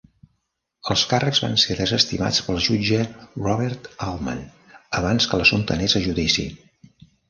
Els 0.95 1.03
càrrecs 1.11 1.41
van 1.43 1.53
ser 1.65 1.77
desestimats 1.81 2.41
pel 2.49 2.59
jutge 2.69 2.99
Robert 3.45 3.93
Altman 4.09 4.45
abans 5.05 5.31
que 5.35 5.45
l'assumpte 5.45 5.81
anés 5.81 5.99
a 6.03 6.07
judici. 6.13 6.53